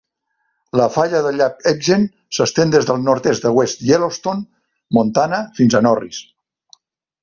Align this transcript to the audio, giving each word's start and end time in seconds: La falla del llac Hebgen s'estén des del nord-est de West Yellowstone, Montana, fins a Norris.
La 0.79 0.87
falla 0.95 1.19
del 1.25 1.37
llac 1.41 1.61
Hebgen 1.73 2.07
s'estén 2.39 2.73
des 2.77 2.89
del 2.91 2.99
nord-est 3.11 3.47
de 3.47 3.55
West 3.61 3.87
Yellowstone, 3.91 4.45
Montana, 5.01 5.47
fins 5.63 5.79
a 5.83 5.87
Norris. 5.91 6.29